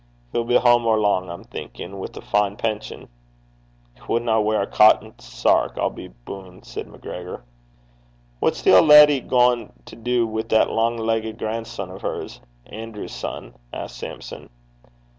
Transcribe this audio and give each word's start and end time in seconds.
He'll 0.31 0.45
be 0.45 0.57
hame 0.57 0.87
or 0.87 0.99
lang, 0.99 1.29
I'm 1.29 1.43
thinkin', 1.43 1.99
wi' 1.99 2.07
a 2.15 2.21
fine 2.21 2.55
pension.' 2.55 3.07
'He 3.93 4.01
winna 4.07 4.41
weir 4.41 4.63
a 4.63 4.65
cotton 4.65 5.13
sark, 5.19 5.77
I'll 5.77 5.91
be 5.91 6.07
boon',' 6.07 6.63
said 6.63 6.87
MacGregor. 6.87 7.43
'What's 8.39 8.63
the 8.63 8.75
auld 8.75 8.87
leddy 8.87 9.19
gaein' 9.21 9.71
to 9.85 9.95
du 9.95 10.25
wi' 10.25 10.41
that 10.49 10.71
lang 10.71 10.97
leggit 10.97 11.35
oye 11.35 11.37
(grandson) 11.37 11.91
o' 11.91 11.99
hers, 11.99 12.41
Anerew's 12.65 13.13
son?' 13.13 13.53
asked 13.71 13.97
Sampson. 13.99 14.49